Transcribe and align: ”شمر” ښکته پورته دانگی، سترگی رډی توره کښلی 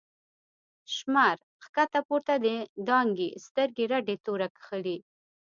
”شمر” 0.95 1.37
ښکته 1.63 1.99
پورته 2.07 2.33
دانگی، 2.87 3.29
سترگی 3.45 3.85
رډی 3.91 4.17
توره 4.25 4.47
کښلی 4.57 4.97